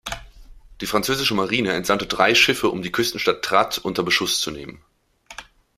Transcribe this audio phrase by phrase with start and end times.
[0.81, 4.81] Die französische Marine entsandte drei Schiffe, um die Küstenstadt Trat unter Beschuss zu nehmen.